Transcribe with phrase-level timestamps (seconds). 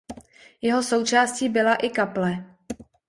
[0.61, 2.45] Jeho součástí byla i kaple.